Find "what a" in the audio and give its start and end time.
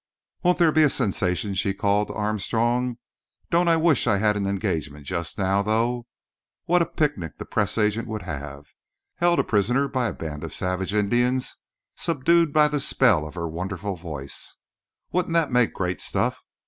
6.65-6.87